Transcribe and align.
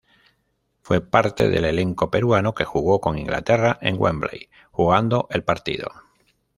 Fue 0.81 0.99
parte 0.99 1.47
del 1.47 1.63
elenco 1.63 2.09
peruano 2.09 2.55
que 2.55 2.63
jugó 2.65 2.99
con 3.01 3.19
Inglaterra 3.19 3.77
en 3.83 3.97
Wembley 4.01 4.49
jugando 4.71 5.27
el 5.29 5.43
partido. 5.43 5.91